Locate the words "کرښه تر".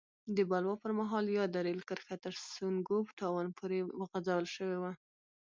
1.89-2.33